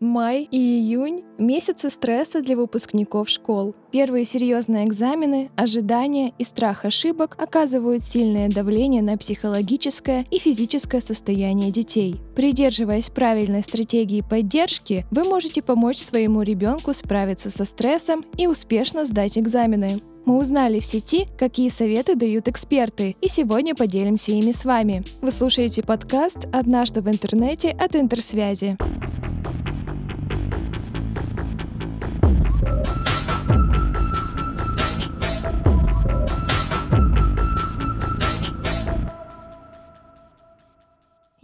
Май 0.00 0.48
и 0.50 0.56
июнь– 0.56 1.24
месяцы 1.38 1.90
стресса 1.90 2.40
для 2.40 2.56
выпускников 2.56 3.28
школ. 3.28 3.74
Первые 3.90 4.24
серьезные 4.24 4.86
экзамены, 4.86 5.50
ожидания 5.56 6.32
и 6.38 6.44
страх 6.44 6.86
ошибок 6.86 7.36
оказывают 7.38 8.02
сильное 8.02 8.48
давление 8.48 9.02
на 9.02 9.18
психологическое 9.18 10.24
и 10.30 10.38
физическое 10.38 11.02
состояние 11.02 11.70
детей. 11.70 12.16
Придерживаясь 12.34 13.10
правильной 13.10 13.62
стратегии 13.62 14.22
поддержки, 14.22 15.04
вы 15.10 15.24
можете 15.24 15.60
помочь 15.60 15.98
своему 15.98 16.40
ребенку 16.40 16.94
справиться 16.94 17.50
со 17.50 17.66
стрессом 17.66 18.24
и 18.38 18.46
успешно 18.46 19.04
сдать 19.04 19.36
экзамены. 19.36 20.00
Мы 20.24 20.38
узнали 20.38 20.80
в 20.80 20.84
сети, 20.86 21.26
какие 21.38 21.68
советы 21.68 22.14
дают 22.14 22.48
эксперты, 22.48 23.16
и 23.20 23.28
сегодня 23.28 23.74
поделимся 23.74 24.32
ими 24.32 24.52
с 24.52 24.64
вами. 24.64 25.04
Вы 25.20 25.30
слушаете 25.30 25.82
подкаст 25.82 26.48
«Однажды 26.54 27.02
в 27.02 27.08
интернете» 27.10 27.68
от 27.68 27.94
Интерсвязи. 27.96 28.78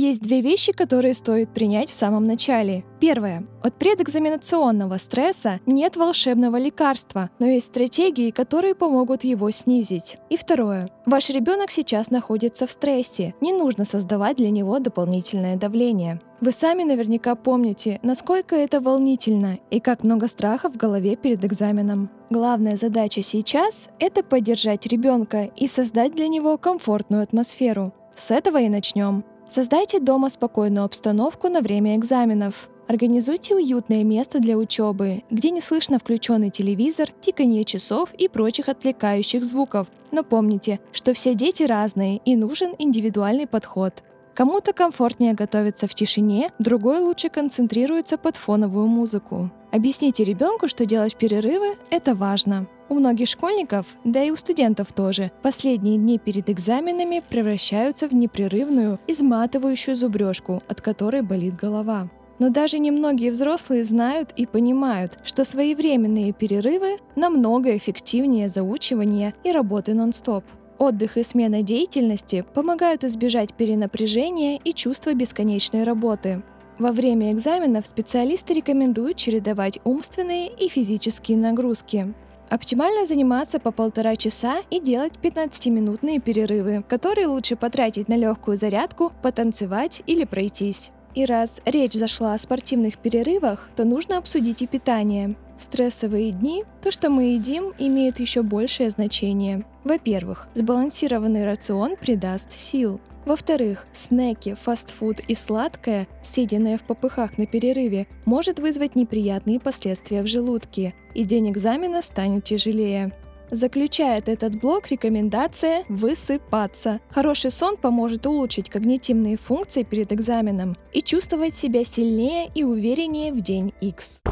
Есть 0.00 0.22
две 0.22 0.40
вещи, 0.40 0.72
которые 0.72 1.12
стоит 1.12 1.52
принять 1.52 1.90
в 1.90 1.92
самом 1.92 2.26
начале. 2.26 2.84
Первое. 3.00 3.44
От 3.62 3.74
предэкзаменационного 3.78 4.96
стресса 4.96 5.60
нет 5.66 5.96
волшебного 5.96 6.56
лекарства, 6.56 7.28
но 7.38 7.44
есть 7.44 7.66
стратегии, 7.66 8.30
которые 8.30 8.74
помогут 8.74 9.24
его 9.24 9.50
снизить. 9.50 10.16
И 10.30 10.38
второе. 10.38 10.88
Ваш 11.04 11.28
ребенок 11.28 11.70
сейчас 11.70 12.10
находится 12.10 12.66
в 12.66 12.70
стрессе. 12.70 13.34
Не 13.42 13.52
нужно 13.52 13.84
создавать 13.84 14.38
для 14.38 14.48
него 14.48 14.78
дополнительное 14.78 15.56
давление. 15.56 16.18
Вы 16.40 16.52
сами 16.52 16.82
наверняка 16.82 17.34
помните, 17.34 18.00
насколько 18.02 18.56
это 18.56 18.80
волнительно 18.80 19.58
и 19.70 19.80
как 19.80 20.02
много 20.02 20.28
страха 20.28 20.70
в 20.70 20.78
голове 20.78 21.14
перед 21.14 21.44
экзаменом. 21.44 22.08
Главная 22.30 22.78
задача 22.78 23.20
сейчас— 23.20 23.90
это 23.98 24.22
поддержать 24.22 24.86
ребенка 24.86 25.50
и 25.56 25.66
создать 25.66 26.14
для 26.14 26.28
него 26.28 26.56
комфортную 26.56 27.22
атмосферу. 27.22 27.92
С 28.16 28.30
этого 28.30 28.62
и 28.62 28.70
начнем. 28.70 29.24
Создайте 29.52 29.98
дома 29.98 30.28
спокойную 30.28 30.84
обстановку 30.84 31.48
на 31.48 31.60
время 31.60 31.96
экзаменов. 31.96 32.68
Организуйте 32.86 33.56
уютное 33.56 34.04
место 34.04 34.38
для 34.38 34.56
учебы, 34.56 35.24
где 35.28 35.50
не 35.50 35.60
слышно 35.60 35.98
включенный 35.98 36.50
телевизор, 36.50 37.08
тиканье 37.20 37.64
часов 37.64 38.14
и 38.14 38.28
прочих 38.28 38.68
отвлекающих 38.68 39.44
звуков. 39.44 39.88
Но 40.12 40.22
помните, 40.22 40.78
что 40.92 41.14
все 41.14 41.34
дети 41.34 41.64
разные 41.64 42.18
и 42.18 42.36
нужен 42.36 42.76
индивидуальный 42.78 43.48
подход. 43.48 44.04
Кому-то 44.34 44.72
комфортнее 44.72 45.34
готовиться 45.34 45.86
в 45.86 45.94
тишине, 45.94 46.50
другой 46.58 47.00
лучше 47.00 47.28
концентрируется 47.28 48.16
под 48.16 48.36
фоновую 48.36 48.86
музыку. 48.86 49.50
Объясните 49.72 50.24
ребенку, 50.24 50.68
что 50.68 50.86
делать 50.86 51.16
перерывы– 51.16 51.76
это 51.90 52.14
важно. 52.14 52.66
У 52.88 52.94
многих 52.94 53.28
школьников, 53.28 53.86
да 54.02 54.22
и 54.24 54.30
у 54.30 54.36
студентов 54.36 54.92
тоже, 54.92 55.30
последние 55.42 55.96
дни 55.96 56.18
перед 56.18 56.50
экзаменами 56.50 57.22
превращаются 57.28 58.08
в 58.08 58.14
непрерывную, 58.14 58.98
изматывающую 59.06 59.94
зубрежку, 59.94 60.62
от 60.66 60.80
которой 60.80 61.22
болит 61.22 61.54
голова. 61.54 62.08
Но 62.40 62.48
даже 62.48 62.78
немногие 62.78 63.30
взрослые 63.30 63.84
знают 63.84 64.32
и 64.34 64.46
понимают, 64.46 65.18
что 65.24 65.44
своевременные 65.44 66.32
перерывы 66.32 66.96
намного 67.14 67.76
эффективнее 67.76 68.48
заучивания 68.48 69.34
и 69.44 69.52
работы 69.52 69.94
нон-стоп. 69.94 70.44
Отдых 70.80 71.18
и 71.18 71.22
смена 71.22 71.62
деятельности 71.62 72.42
помогают 72.54 73.04
избежать 73.04 73.52
перенапряжения 73.52 74.58
и 74.64 74.72
чувства 74.72 75.12
бесконечной 75.12 75.82
работы. 75.82 76.42
Во 76.78 76.90
время 76.90 77.32
экзаменов 77.32 77.84
специалисты 77.84 78.54
рекомендуют 78.54 79.18
чередовать 79.18 79.78
умственные 79.84 80.48
и 80.48 80.70
физические 80.70 81.36
нагрузки. 81.36 82.14
Оптимально 82.48 83.04
заниматься 83.04 83.60
по 83.60 83.72
полтора 83.72 84.16
часа 84.16 84.62
и 84.70 84.80
делать 84.80 85.12
15-минутные 85.22 86.18
перерывы, 86.18 86.82
которые 86.88 87.26
лучше 87.26 87.56
потратить 87.56 88.08
на 88.08 88.16
легкую 88.16 88.56
зарядку, 88.56 89.12
потанцевать 89.20 90.02
или 90.06 90.24
пройтись. 90.24 90.92
И 91.14 91.26
раз 91.26 91.60
речь 91.66 91.92
зашла 91.92 92.32
о 92.32 92.38
спортивных 92.38 92.96
перерывах, 92.96 93.68
то 93.76 93.84
нужно 93.84 94.16
обсудить 94.16 94.62
и 94.62 94.66
питание. 94.66 95.36
Стрессовые 95.60 96.30
дни, 96.30 96.64
то, 96.82 96.90
что 96.90 97.10
мы 97.10 97.34
едим, 97.34 97.74
имеет 97.76 98.18
еще 98.18 98.40
большее 98.40 98.88
значение. 98.88 99.66
Во-первых, 99.84 100.48
сбалансированный 100.54 101.44
рацион 101.44 101.96
придаст 102.00 102.50
сил. 102.50 102.98
Во-вторых, 103.26 103.86
снеки, 103.92 104.54
фастфуд 104.54 105.20
и 105.28 105.34
сладкое, 105.34 106.08
съеденное 106.24 106.78
в 106.78 106.84
попыхах 106.84 107.36
на 107.36 107.44
перерыве, 107.44 108.06
может 108.24 108.58
вызвать 108.58 108.96
неприятные 108.96 109.60
последствия 109.60 110.22
в 110.22 110.26
желудке, 110.26 110.94
и 111.14 111.24
день 111.24 111.50
экзамена 111.50 112.00
станет 112.00 112.44
тяжелее. 112.44 113.12
Заключает 113.50 114.30
этот 114.30 114.58
блок 114.58 114.88
рекомендация 114.88 115.84
высыпаться. 115.90 117.00
Хороший 117.10 117.50
сон 117.50 117.76
поможет 117.76 118.26
улучшить 118.26 118.70
когнитивные 118.70 119.36
функции 119.36 119.82
перед 119.82 120.10
экзаменом 120.10 120.74
и 120.94 121.02
чувствовать 121.02 121.54
себя 121.54 121.84
сильнее 121.84 122.50
и 122.54 122.64
увереннее 122.64 123.34
в 123.34 123.42
день 123.42 123.74
X. 123.82 124.22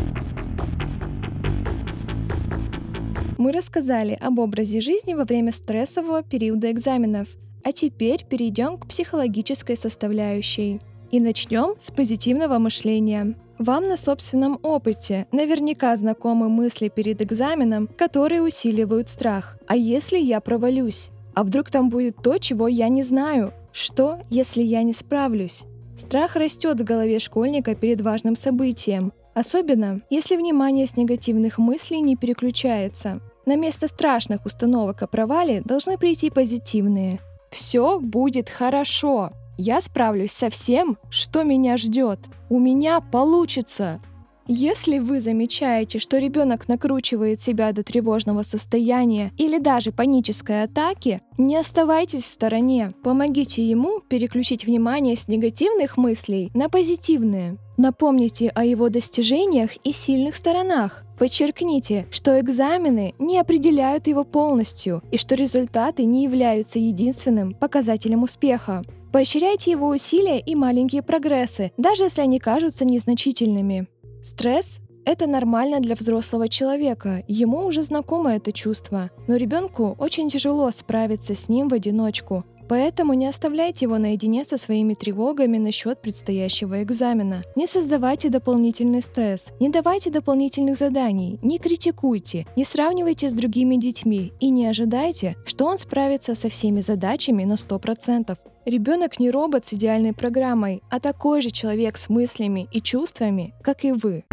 Мы 3.39 3.53
рассказали 3.53 4.19
об 4.21 4.39
образе 4.39 4.83
жизни 4.83 5.15
во 5.15 5.25
время 5.25 5.53
стрессового 5.53 6.23
периода 6.23 6.71
экзаменов– 6.71 7.29
а 7.69 7.73
теперь 7.73 8.25
перейдем 8.25 8.79
к 8.79 8.87
психологической 8.87 9.77
составляющей. 9.77 10.81
И 11.11 11.21
начнем 11.21 11.75
с 11.79 11.91
позитивного 11.91 12.59
мышления. 12.59 13.35
Вам 13.59 13.89
на 13.89 13.97
собственном 13.97 14.59
опыте 14.63 15.27
наверняка 15.33 15.97
знакомы 15.97 16.49
мысли 16.49 16.89
перед 16.89 17.23
экзаменом, 17.23 17.89
которые 17.97 18.43
усиливают 18.43 19.09
страх. 19.09 19.59
А 19.67 19.75
если 19.75 20.19
я 20.19 20.41
провалюсь? 20.41 21.11
А 21.35 21.45
вдруг 21.45 21.71
там 21.71 21.89
будет 21.89 22.17
то, 22.23 22.39
чего 22.39 22.69
я 22.69 22.89
не 22.89 23.03
знаю? 23.03 23.53
Что, 23.73 24.21
если 24.31 24.63
я 24.63 24.83
не 24.83 24.93
справлюсь? 24.93 25.65
Страх 25.97 26.37
растет 26.37 26.79
в 26.81 26.85
голове 26.85 27.19
школьника 27.19 27.75
перед 27.75 28.01
важным 28.01 28.37
событием, 28.37 29.13
особенно 29.35 30.01
если 30.11 30.37
внимание 30.37 30.87
с 30.87 30.97
негативных 30.97 31.59
мыслей 31.59 32.01
не 32.01 32.17
переключается. 32.17 33.21
На 33.49 33.57
место 33.57 33.89
страшных 33.89 34.45
установок 34.45 35.03
о 35.03 35.07
провале 35.07 35.63
должны 35.65 35.97
прийти 35.97 36.29
позитивные. 36.29 37.19
Все 37.51 37.99
будет 37.99 38.51
хорошо. 38.51 39.31
Я 39.57 39.81
справлюсь 39.81 40.33
со 40.33 40.51
всем, 40.51 40.99
что 41.09 41.45
меня 41.45 41.79
ждет. 41.79 42.19
У 42.51 42.59
меня 42.59 43.01
получится. 43.01 44.03
Если 44.47 44.99
вы 44.99 45.23
замечаете, 45.23 45.99
что 45.99 46.19
ребенок 46.19 46.69
накручивает 46.69 47.41
себя 47.41 47.73
до 47.73 47.83
тревожного 47.83 48.43
состояния 48.43 49.33
или 49.39 49.57
даже 49.57 49.93
панической 49.93 50.65
атаки, 50.65 51.23
не 51.39 51.57
оставайтесь 51.57 52.25
в 52.25 52.27
стороне. 52.27 52.91
Помогите 53.03 53.67
ему 53.67 54.01
переключить 54.01 54.67
внимание 54.67 55.17
с 55.17 55.27
негативных 55.27 55.97
мыслей 55.97 56.51
на 56.53 56.69
позитивные. 56.69 57.57
Напомните 57.79 58.51
о 58.51 58.67
его 58.67 58.91
достижениях 58.91 59.71
и 59.85 59.93
сильных 59.93 60.37
сторонах. 60.37 61.03
Подчеркните, 61.19 62.07
что 62.11 62.39
экзамены 62.39 63.15
не 63.19 63.39
определяют 63.39 64.07
его 64.07 64.25
полностью 64.25 65.03
и 65.11 65.17
что 65.17 65.35
результаты 65.35 66.05
не 66.05 66.23
являются 66.23 66.79
единственным 66.79 67.55
показателем 67.55 68.23
успеха. 68.23 68.83
Поощряйте 69.13 69.73
его 69.73 69.89
усилия 69.89 70.39
и 70.39 70.55
маленькие 70.55 71.03
прогрессы, 71.03 71.73
даже 71.77 72.05
если 72.05 72.21
они 72.21 72.39
кажутся 72.39 72.85
незначительными. 72.85 73.89
Стресс 74.23 74.81
это 75.05 75.27
нормально 75.27 75.81
для 75.81 75.95
взрослого 75.95 76.49
человека, 76.49 77.25
ему 77.29 77.65
уже 77.65 77.83
знакомо 77.83 78.37
это 78.37 78.53
чувство, 78.53 79.11
но 79.27 79.37
ребенку 79.37 79.97
очень 79.99 80.29
тяжело 80.29 80.71
справиться 80.71 81.35
с 81.35 81.49
ним 81.49 81.69
в 81.69 81.73
одиночку. 81.73 82.45
Поэтому 82.69 83.15
не 83.15 83.27
оставляйте 83.27 83.87
его 83.87 83.99
наедине 83.99 84.45
со 84.45 84.59
своими 84.59 84.95
тревогами 84.95 85.59
насчет 85.59 86.01
предстоящего 86.01 86.83
экзамена. 86.83 87.43
Не 87.57 87.67
создавайте 87.67 88.29
дополнительный 88.29 89.03
стресс, 89.03 89.53
не 89.61 89.69
давайте 89.71 90.11
дополнительных 90.11 90.77
заданий, 90.77 91.39
не 91.43 91.59
критикуйте, 91.59 92.47
не 92.57 92.65
сравнивайте 92.65 93.29
с 93.29 93.33
другими 93.33 93.77
детьми 93.77 94.33
и 94.41 94.51
не 94.51 94.67
ожидайте, 94.67 95.37
что 95.47 95.67
он 95.67 95.79
справится 95.79 96.35
со 96.35 96.49
всеми 96.49 96.81
задачами 96.81 97.45
на 97.45 97.55
100%. 97.55 98.37
Ребенок 98.69 99.19
не 99.19 99.31
робот 99.31 99.65
с 99.65 99.73
идеальной 99.73 100.13
программой, 100.13 100.83
а 100.91 101.01
такой 101.01 101.41
же 101.41 101.51
человек 101.51 101.97
с 101.97 102.11
мыслями 102.11 102.69
и 102.71 102.83
чувствами, 102.83 103.55
как 103.63 103.83
и 103.85 103.93
вы. 103.93 104.25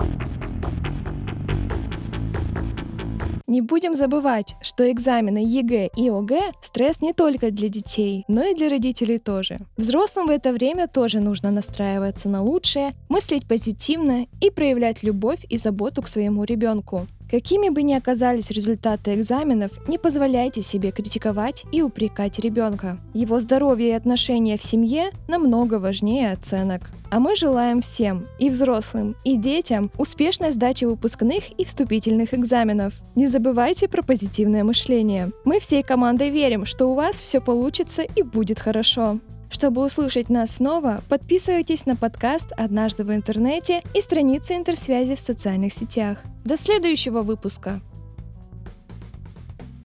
Не 3.48 3.62
будем 3.62 3.94
забывать, 3.94 4.56
что 4.62 4.92
экзамены 4.92 5.38
ЕГЭ 5.38 5.92
и 5.96 6.10
ОГЭ– 6.10 6.52
стресс 6.64 7.04
не 7.04 7.14
только 7.14 7.52
для 7.52 7.70
детей, 7.70 8.26
но 8.28 8.44
и 8.44 8.56
для 8.56 8.70
родителей 8.70 9.20
тоже. 9.20 9.60
Взрослым 9.78 10.28
в 10.28 10.30
это 10.32 10.52
время 10.52 10.88
тоже 10.88 11.20
нужно 11.20 11.52
настраиваться 11.52 12.28
на 12.28 12.42
лучшее, 12.42 12.94
мыслить 13.08 13.48
позитивно 13.48 14.26
и 14.42 14.50
проявлять 14.50 15.04
любовь 15.04 15.46
и 15.48 15.58
заботу 15.58 16.02
к 16.02 16.08
своему 16.08 16.44
ребенку. 16.44 17.06
Какими 17.30 17.70
бы 17.70 17.82
ни 17.82 17.94
оказались 17.94 18.52
результаты 18.52 19.16
экзаменов, 19.16 19.88
не 19.88 19.98
позволяйте 19.98 20.62
себе 20.62 20.92
критиковать 20.92 21.66
и 21.72 21.82
упрекать 21.82 22.40
ребенка. 22.40 23.00
Его 23.14 23.40
здоровье 23.40 23.90
и 23.90 23.94
отношения 23.94 24.58
в 24.58 24.64
семье 24.64 25.10
намного 25.28 25.80
важнее 25.80 26.32
оценок. 26.32 26.92
А 27.10 27.20
мы 27.20 27.36
желаем 27.36 27.82
всем, 27.82 28.28
и 28.40 28.50
взрослым, 28.50 29.16
и 29.24 29.38
детям, 29.38 29.92
успешной 29.98 30.52
сдачи 30.52 30.86
выпускных 30.86 31.50
и 31.58 31.66
вступительных 31.66 32.34
экзаменов. 32.34 32.94
Не 33.16 33.28
забывайте 33.28 33.88
про 33.88 34.04
позитивное 34.04 34.64
мышление. 34.64 35.32
Мы 35.46 35.60
всей 35.60 35.82
командой 35.82 36.30
верим, 36.30 36.66
что 36.66 36.88
у 36.88 36.94
вас 36.94 37.16
все 37.16 37.42
получится 37.42 38.04
и 38.04 38.22
будет 38.22 38.60
хорошо. 38.60 39.20
Чтобы 39.50 39.84
услышать 39.84 40.30
нас 40.30 40.56
снова, 40.56 41.02
подписывайтесь 41.08 41.86
на 41.86 41.96
подкаст 41.96 42.52
«Однажды 42.58 43.04
в 43.04 43.14
интернете» 43.14 43.82
и 43.94 44.02
страницы 44.02 44.56
интерсвязи 44.56 45.16
в 45.16 45.20
социальных 45.20 45.72
сетях. 45.72 46.24
До 46.46 46.58
следующего 46.58 47.24
выпуска! 47.24 47.82